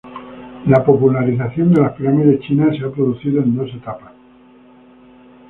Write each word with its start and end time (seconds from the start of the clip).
La 0.65 0.83
popularización 0.83 1.71
de 1.75 1.81
las 1.81 1.93
pirámides 1.93 2.39
chinas 2.39 2.75
se 2.75 2.83
ha 2.85 2.89
producido 2.91 3.43
en 3.43 3.55
dos 3.55 3.69
etapas. 3.71 4.11